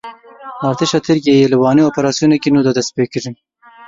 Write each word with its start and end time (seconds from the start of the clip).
Artêşa 0.67 0.99
Tirkiyeyê 1.07 1.45
li 1.51 1.57
Wanê 1.63 1.83
operasyoneke 1.89 2.49
nû 2.53 2.61
da 2.65 2.71
dest 2.77 2.91
pêkirin. 2.97 3.35